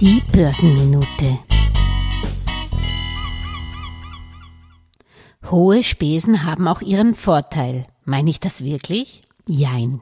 Die 0.00 0.22
Börsenminute. 0.32 1.40
Hohe 5.50 5.82
Spesen 5.82 6.44
haben 6.44 6.68
auch 6.68 6.82
ihren 6.82 7.16
Vorteil. 7.16 7.84
Meine 8.04 8.30
ich 8.30 8.38
das 8.38 8.62
wirklich? 8.62 9.22
Jein. 9.48 10.00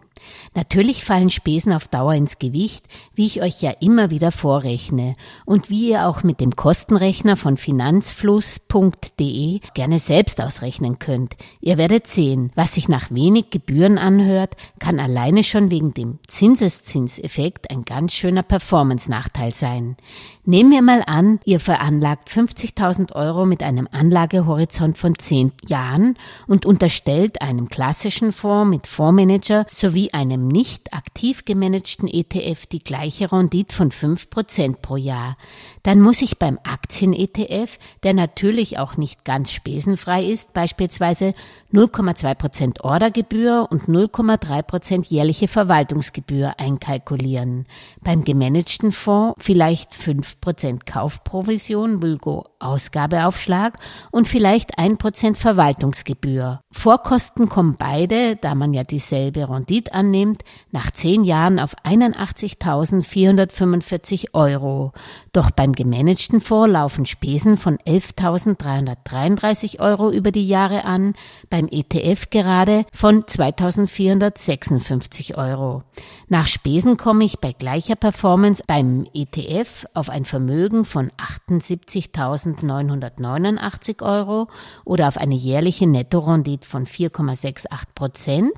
Natürlich 0.55 1.05
fallen 1.05 1.31
Spesen 1.31 1.73
auf 1.73 1.89
Dauer 1.89 2.15
ins 2.15 2.39
Gewicht, 2.39 2.87
wie 3.15 3.27
ich 3.27 3.43
euch 3.43 3.63
ja 3.63 3.73
immer 3.81 4.11
wieder 4.11 4.33
vorrechne 4.33 5.17
und 5.45 5.71
wie 5.71 5.91
ihr 5.91 6.07
auch 6.07 6.23
mit 6.23 6.41
dem 6.41 6.57
Kostenrechner 6.57 7.37
von 7.37 7.57
finanzfluss.de 7.57 9.61
gerne 9.75 9.99
selbst 9.99 10.41
ausrechnen 10.41 10.99
könnt. 10.99 11.37
Ihr 11.61 11.79
werdet 11.79 12.07
sehen, 12.07 12.51
was 12.55 12.75
sich 12.75 12.89
nach 12.89 13.11
wenig 13.11 13.51
Gebühren 13.51 13.99
anhört, 13.99 14.57
kann 14.79 15.01
alleine 15.01 15.45
schon 15.45 15.71
wegen 15.71 15.95
dem 15.95 16.19
Zinseszinseffekt 16.27 17.71
ein 17.71 17.83
ganz 17.83 18.13
schöner 18.13 18.43
Performance-Nachteil 18.43 19.55
sein. 19.55 19.97
Nehmen 20.45 20.71
wir 20.71 20.83
mal 20.83 21.03
an, 21.05 21.41
ihr 21.45 21.59
veranlagt 21.59 22.31
50.000 22.31 23.13
Euro 23.13 23.47
mit 23.47 23.65
einem 23.65 23.89
Anlagehorizont 23.91 24.97
von 24.97 25.19
10 25.19 25.53
Jahren 25.67 26.17
und 26.47 26.65
unterstellt 26.65 27.43
einem 27.43 27.69
klassischen 27.69 28.33
Fonds 28.33 28.71
mit 28.71 28.87
Fondsmanager 28.87 29.67
sowie 29.73 30.06
einem 30.15 30.49
nicht 30.49 30.93
aktiv 30.93 31.45
gemanagten 31.45 32.09
ETF 32.09 32.67
die 32.67 32.79
gleiche 32.79 33.31
Rendite 33.33 33.75
von 33.75 33.91
5% 33.91 34.77
pro 34.83 34.97
Jahr. 34.97 35.37
Dann 35.83 36.01
muss 36.01 36.23
ich 36.23 36.39
beim 36.39 36.59
Aktien-ETF, 36.65 37.79
der 38.03 38.15
natürlich 38.15 38.79
auch 38.79 38.97
nicht 38.97 39.25
ganz 39.25 39.53
spesenfrei 39.53 40.25
ist, 40.25 40.53
beispielsweise 40.53 41.35
0,2% 41.73 42.81
Ordergebühr 42.81 43.69
und 43.71 43.83
0,3% 43.85 45.07
jährliche 45.07 45.47
Verwaltungsgebühr 45.47 46.59
einkalkulieren. 46.59 47.67
Beim 48.03 48.25
gemanagten 48.25 48.93
Fonds 48.93 49.35
vielleicht 49.39 49.93
5% 49.93 50.81
Kaufprovision, 50.87 52.03
Vulgo 52.03 52.47
Ausgabeaufschlag 52.59 53.79
und 54.11 54.27
vielleicht 54.27 54.79
1% 54.79 55.37
Verwaltungsgebühr. 55.37 56.61
Vorkosten 56.73 57.49
kommen 57.49 57.77
beide, 57.79 58.37
da 58.37 58.55
man 58.55 58.75
ja 58.75 58.85
dieselbe 58.85 59.49
Rendite 59.49 59.95
annimmt, 59.97 60.45
nach 60.71 60.93
10 60.93 61.25
Jahren 61.25 61.59
auf 61.59 61.75
81.445 61.85 64.35
Euro. 64.35 64.93
Doch 65.33 65.51
beim 65.51 65.73
gemanagten 65.73 66.41
Fonds 66.41 66.73
laufen 66.73 67.07
Spesen 67.07 67.57
von 67.57 67.79
11.333 67.79 69.81
Euro 69.81 70.13
über 70.13 70.31
die 70.31 70.47
Jahre 70.47 70.85
an, 70.85 71.15
beim 71.51 71.67
ETF 71.69 72.31
gerade 72.31 72.87
von 72.93 73.25
2.456 73.25 75.37
Euro. 75.37 75.83
Nach 76.29 76.47
Spesen 76.47 76.97
komme 76.97 77.25
ich 77.25 77.39
bei 77.39 77.51
gleicher 77.53 77.97
Performance 77.97 78.63
beim 78.67 79.07
ETF 79.15 79.87
auf 79.95 80.11
ein 80.11 80.25
Vermögen 80.25 80.85
von 80.85 81.13
78.989 81.13 84.03
Euro 84.03 84.49
oder 84.85 85.07
auf 85.09 85.17
eine 85.17 85.35
jährliche 85.35 85.87
Nettorendite 85.87 86.69
von 86.69 86.85
4,68 86.85 87.69
Prozent, 87.95 88.53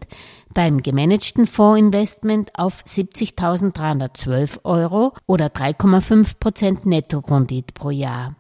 beim 0.55 0.81
gemanagten 1.29 1.47
Fondsinvestment 1.47 2.51
auf 2.55 2.83
70.312 2.85 4.65
Euro 4.65 5.13
oder 5.27 5.47
3,5 5.47 6.39
Prozent 6.39 6.85
Nettorendite 6.87 7.75
pro 7.75 7.91
Jahr. 7.91 8.37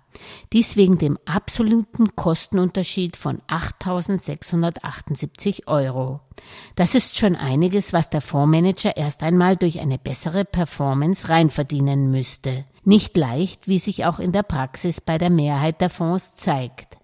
Dies 0.52 0.76
wegen 0.76 0.98
dem 0.98 1.16
absoluten 1.26 2.16
Kostenunterschied 2.16 3.16
von 3.16 3.40
8.678 3.46 5.68
Euro. 5.68 6.18
Das 6.74 6.96
ist 6.96 7.16
schon 7.18 7.36
einiges, 7.36 7.92
was 7.92 8.10
der 8.10 8.20
Fondsmanager 8.20 8.96
erst 8.96 9.22
einmal 9.22 9.56
durch 9.56 9.78
eine 9.80 9.98
bessere 9.98 10.44
Performance 10.44 11.28
reinverdienen 11.28 12.10
müsste. 12.10 12.64
Nicht 12.84 13.16
leicht, 13.16 13.68
wie 13.68 13.78
sich 13.78 14.06
auch 14.06 14.18
in 14.18 14.32
der 14.32 14.42
Praxis 14.42 15.00
bei 15.00 15.18
der 15.18 15.30
Mehrheit 15.30 15.80
der 15.80 15.90
Fonds 15.90 16.34
zeigt. 16.34 16.97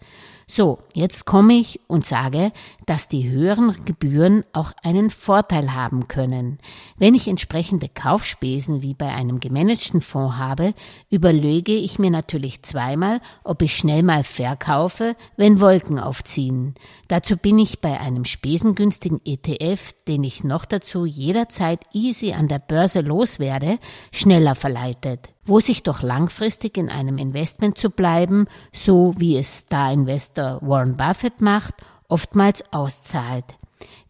So, 0.46 0.80
jetzt 0.94 1.24
komme 1.24 1.54
ich 1.54 1.80
und 1.86 2.06
sage, 2.06 2.52
dass 2.86 3.08
die 3.08 3.28
höheren 3.28 3.84
Gebühren 3.84 4.44
auch 4.52 4.72
einen 4.82 5.10
Vorteil 5.10 5.74
haben 5.74 6.06
können. 6.08 6.58
Wenn 6.98 7.14
ich 7.14 7.28
entsprechende 7.28 7.88
Kaufspesen 7.88 8.82
wie 8.82 8.94
bei 8.94 9.08
einem 9.12 9.40
gemanagten 9.40 10.00
Fonds 10.00 10.36
habe, 10.36 10.74
überlege 11.10 11.72
ich 11.72 11.98
mir 11.98 12.10
natürlich 12.10 12.62
zweimal, 12.62 13.20
ob 13.42 13.62
ich 13.62 13.76
schnell 13.76 14.02
mal 14.02 14.22
verkaufe, 14.24 15.16
wenn 15.36 15.60
Wolken 15.60 15.98
aufziehen. 15.98 16.74
Dazu 17.08 17.36
bin 17.36 17.58
ich 17.58 17.80
bei 17.80 17.98
einem 17.98 18.24
spesengünstigen 18.24 19.20
ETF, 19.24 19.94
den 20.06 20.24
ich 20.24 20.44
noch 20.44 20.66
dazu 20.66 21.06
jederzeit 21.06 21.80
easy 21.92 22.32
an 22.32 22.48
der 22.48 22.58
Börse 22.58 23.00
loswerde, 23.00 23.78
schneller 24.12 24.54
verleitet 24.54 25.33
wo 25.46 25.60
sich 25.60 25.82
doch 25.82 26.02
langfristig 26.02 26.76
in 26.76 26.88
einem 26.88 27.18
Investment 27.18 27.78
zu 27.78 27.90
bleiben, 27.90 28.46
so 28.72 29.14
wie 29.16 29.36
es 29.36 29.58
Star-Investor 29.58 30.60
Warren 30.62 30.96
Buffett 30.96 31.40
macht, 31.40 31.74
oftmals 32.08 32.62
auszahlt. 32.72 33.44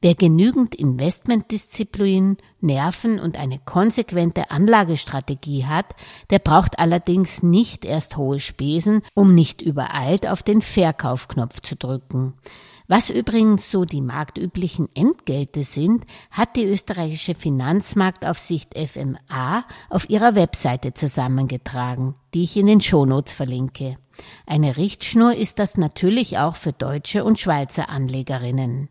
Wer 0.00 0.14
genügend 0.14 0.74
Investmentdisziplin, 0.74 2.36
Nerven 2.60 3.18
und 3.18 3.36
eine 3.36 3.58
konsequente 3.58 4.50
Anlagestrategie 4.50 5.64
hat, 5.64 5.86
der 6.30 6.38
braucht 6.38 6.78
allerdings 6.78 7.42
nicht 7.42 7.84
erst 7.84 8.16
hohe 8.16 8.38
Spesen, 8.38 9.02
um 9.14 9.34
nicht 9.34 9.62
übereilt 9.62 10.28
auf 10.28 10.42
den 10.42 10.60
Verkaufknopf 10.60 11.60
zu 11.60 11.76
drücken. 11.76 12.34
Was 12.86 13.08
übrigens 13.08 13.70
so 13.70 13.86
die 13.86 14.02
marktüblichen 14.02 14.88
Entgelte 14.94 15.64
sind, 15.64 16.04
hat 16.30 16.54
die 16.54 16.64
österreichische 16.64 17.34
Finanzmarktaufsicht 17.34 18.74
FMA 18.76 19.64
auf 19.88 20.10
ihrer 20.10 20.34
Webseite 20.34 20.92
zusammengetragen, 20.92 22.14
die 22.34 22.44
ich 22.44 22.58
in 22.58 22.66
den 22.66 22.82
Shownotes 22.82 23.32
verlinke. 23.32 23.96
Eine 24.46 24.76
Richtschnur 24.76 25.34
ist 25.34 25.58
das 25.58 25.78
natürlich 25.78 26.36
auch 26.38 26.56
für 26.56 26.74
deutsche 26.74 27.24
und 27.24 27.40
Schweizer 27.40 27.88
Anlegerinnen. 27.88 28.90